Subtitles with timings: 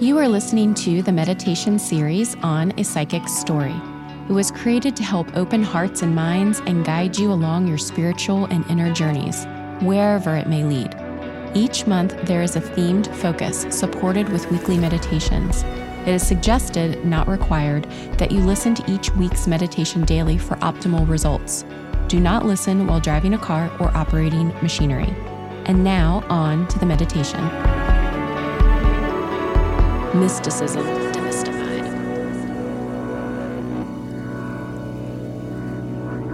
[0.00, 3.78] You are listening to the meditation series on A Psychic Story.
[4.30, 8.46] It was created to help open hearts and minds and guide you along your spiritual
[8.46, 9.44] and inner journeys,
[9.82, 10.96] wherever it may lead.
[11.54, 15.64] Each month, there is a themed focus supported with weekly meditations.
[16.06, 17.84] It is suggested, not required,
[18.16, 21.66] that you listen to each week's meditation daily for optimal results.
[22.08, 25.14] Do not listen while driving a car or operating machinery.
[25.66, 27.79] And now, on to the meditation
[30.14, 31.70] mysticism demystified.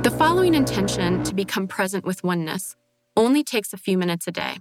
[0.02, 2.76] The following intention to become present with oneness
[3.16, 4.58] only takes a few minutes a day.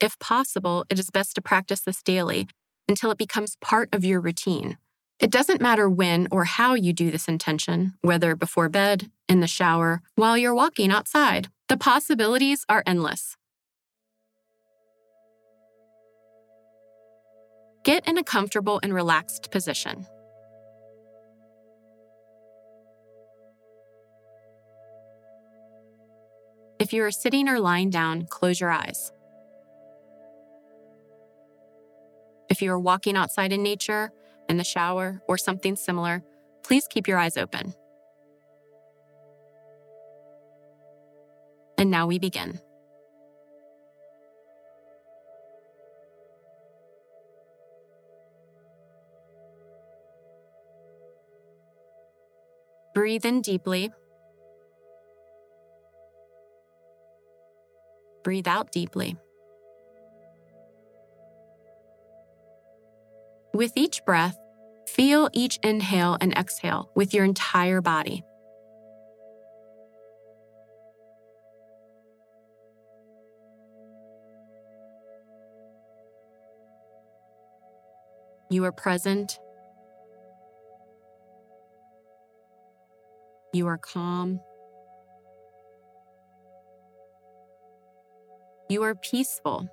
[0.00, 2.48] If possible, it is best to practice this daily
[2.88, 4.76] until it becomes part of your routine.
[5.20, 9.46] It doesn't matter when or how you do this intention, whether before bed, in the
[9.46, 11.48] shower, while you're walking outside.
[11.68, 13.36] The possibilities are endless.
[17.84, 20.06] Get in a comfortable and relaxed position.
[26.78, 29.12] If you are sitting or lying down, close your eyes.
[32.48, 34.12] If you are walking outside in nature,
[34.48, 36.22] in the shower, or something similar,
[36.62, 37.74] please keep your eyes open.
[41.78, 42.60] And now we begin.
[52.94, 53.90] Breathe in deeply.
[58.22, 59.16] Breathe out deeply.
[63.54, 64.36] With each breath,
[64.86, 68.24] feel each inhale and exhale with your entire body.
[78.50, 79.38] You are present
[83.54, 84.40] You are calm.
[88.70, 89.68] You are peaceful.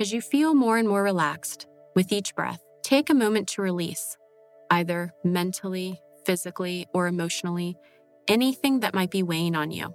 [0.00, 4.16] As you feel more and more relaxed with each breath, take a moment to release,
[4.70, 7.76] either mentally, physically, or emotionally,
[8.26, 9.94] anything that might be weighing on you.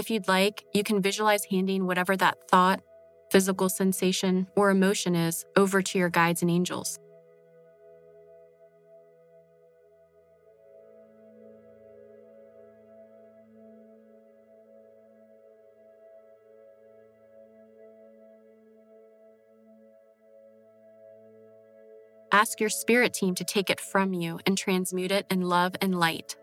[0.00, 2.80] If you'd like, you can visualize handing whatever that thought,
[3.30, 6.98] physical sensation, or emotion is over to your guides and angels.
[22.32, 26.00] Ask your spirit team to take it from you and transmute it in love and
[26.00, 26.36] light.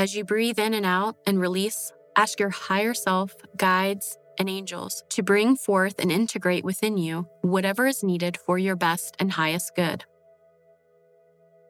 [0.00, 5.04] As you breathe in and out and release, ask your higher self, guides, and angels
[5.10, 9.76] to bring forth and integrate within you whatever is needed for your best and highest
[9.76, 10.06] good.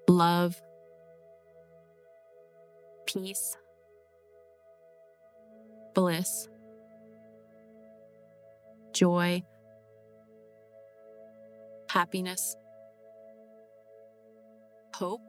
[0.08, 0.62] Love,
[3.04, 3.56] peace,
[5.96, 6.46] bliss,
[8.92, 9.42] joy,
[11.88, 12.54] happiness,
[14.94, 15.28] hope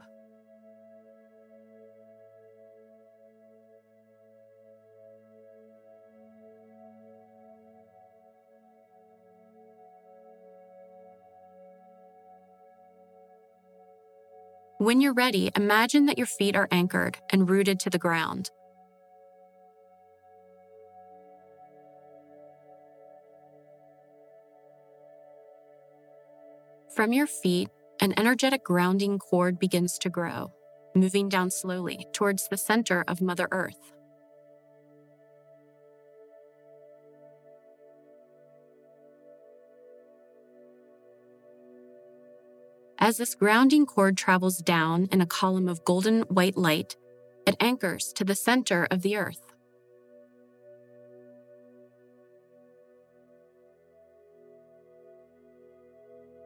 [14.82, 18.50] When you're ready, imagine that your feet are anchored and rooted to the ground.
[26.96, 27.70] From your feet,
[28.02, 30.52] an energetic grounding cord begins to grow,
[30.96, 33.94] moving down slowly towards the center of Mother Earth.
[43.02, 46.96] As this grounding cord travels down in a column of golden white light,
[47.48, 49.42] it anchors to the center of the earth.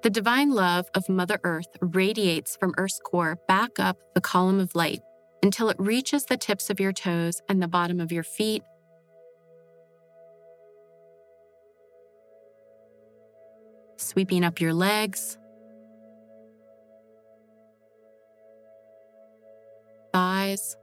[0.02, 4.76] The divine love of Mother Earth radiates from Earth's core back up the column of
[4.76, 5.02] light
[5.44, 8.64] until it reaches the tips of your toes and the bottom of your feet.
[13.98, 15.38] Sweeping up your legs,
[20.46, 20.76] thighs,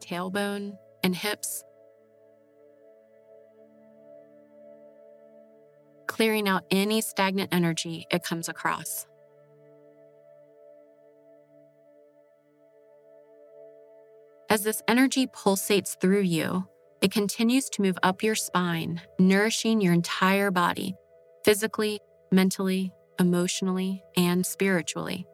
[0.00, 1.64] tailbone, and hips.
[6.06, 9.06] Clearing out any stagnant energy it comes across.
[14.48, 16.66] As this energy pulsates through you,
[17.02, 20.94] it continues to move up your spine, nourishing your entire body,
[21.44, 22.00] physically,
[22.32, 25.26] mentally, emotionally, and spiritually.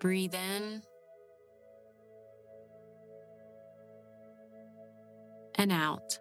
[0.00, 0.82] Breathe in
[5.56, 6.18] and out.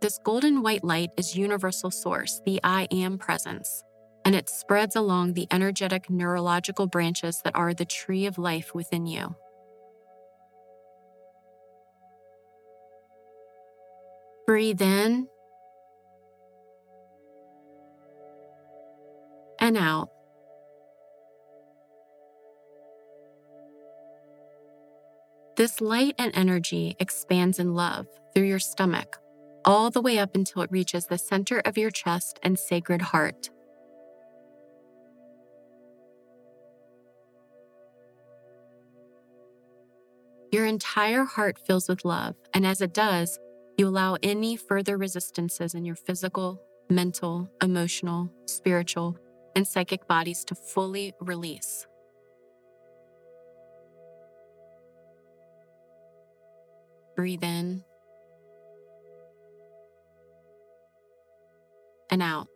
[0.00, 3.82] This golden white light is universal source, the I am presence,
[4.26, 9.06] and it spreads along the energetic neurological branches that are the tree of life within
[9.06, 9.34] you.
[14.54, 15.26] Breathe in
[19.58, 20.10] and out.
[25.56, 29.16] This light and energy expands in love through your stomach,
[29.64, 33.50] all the way up until it reaches the center of your chest and sacred heart.
[40.52, 43.40] Your entire heart fills with love, and as it does,
[43.76, 49.16] you allow any further resistances in your physical, mental, emotional, spiritual,
[49.56, 51.86] and psychic bodies to fully release.
[57.16, 57.84] Breathe in
[62.10, 62.48] and out.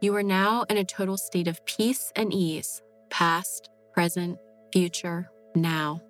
[0.00, 4.38] You are now in a total state of peace and ease, past, present,
[4.72, 5.30] future,
[5.62, 6.02] now.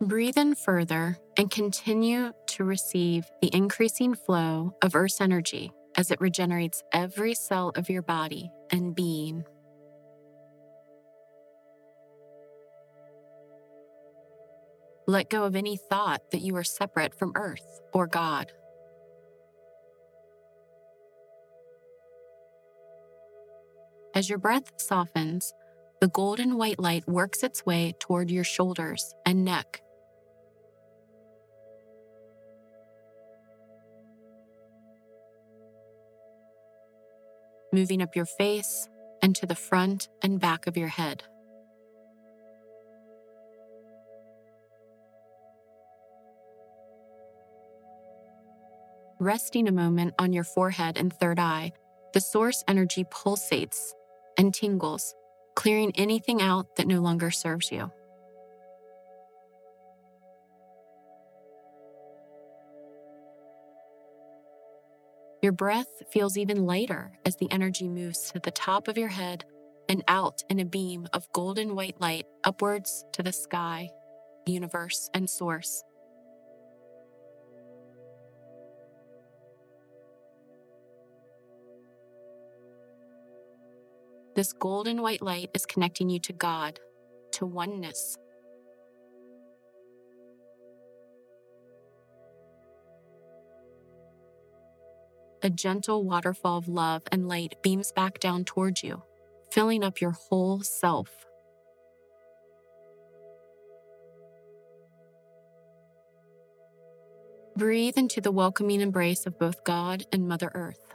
[0.00, 6.20] Breathe in further and continue to receive the increasing flow of Earth's energy as it
[6.20, 9.44] regenerates every cell of your body and being.
[15.08, 18.52] Let go of any thought that you are separate from Earth or God.
[24.16, 25.52] As your breath softens,
[26.00, 29.82] the golden white light works its way toward your shoulders and neck.
[37.74, 38.88] Moving up your face
[39.20, 41.22] and to the front and back of your head.
[49.20, 51.72] Resting a moment on your forehead and third eye,
[52.14, 53.92] the source energy pulsates
[54.38, 55.14] and tingles,
[55.54, 57.90] clearing anything out that no longer serves you.
[65.42, 69.44] Your breath feels even lighter as the energy moves to the top of your head
[69.88, 73.90] and out in a beam of golden white light upwards to the sky,
[74.46, 75.84] universe, and source.
[84.36, 86.78] This golden white light is connecting you to God,
[87.32, 88.18] to oneness.
[95.42, 99.02] A gentle waterfall of love and light beams back down towards you,
[99.52, 101.08] filling up your whole self.
[107.56, 110.92] Breathe into the welcoming embrace of both God and Mother Earth.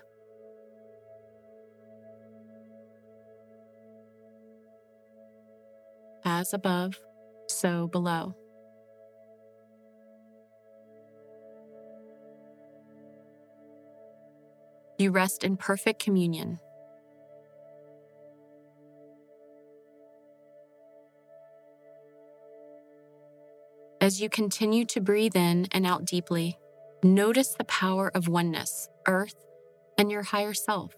[6.42, 7.00] as above,
[7.48, 8.36] so below.
[14.98, 16.60] You rest in perfect communion.
[24.00, 26.58] As you continue to breathe in and out deeply,
[27.04, 29.36] notice the power of oneness, earth,
[29.96, 30.96] and your higher self,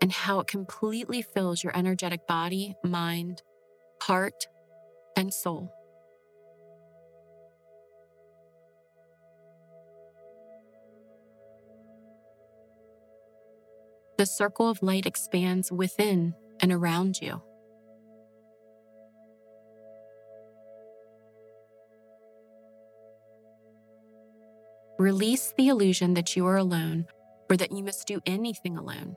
[0.00, 3.42] and how it completely fills your energetic body, mind,
[4.02, 4.46] heart,
[5.16, 5.72] and soul.
[14.18, 17.42] The circle of light expands within and around you.
[24.98, 27.06] Release the illusion that you are alone
[27.50, 29.16] or that you must do anything alone.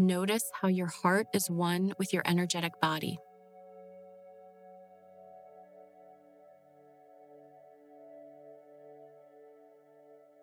[0.00, 3.18] Notice how your heart is one with your energetic body.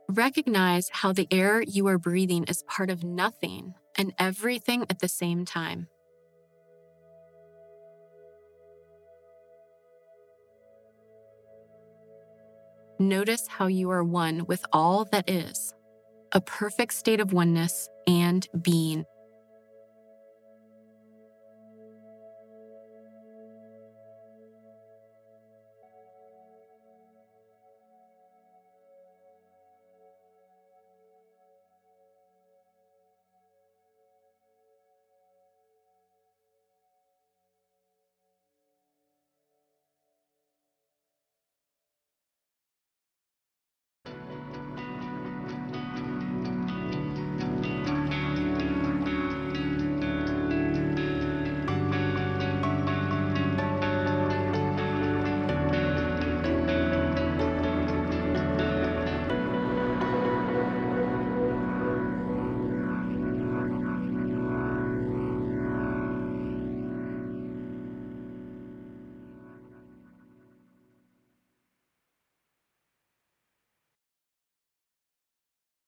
[0.08, 5.08] Recognize how the air you are breathing is part of nothing and everything at the
[5.08, 5.88] same time.
[13.00, 15.74] Notice how you are one with all that is,
[16.32, 19.04] a perfect state of oneness and being.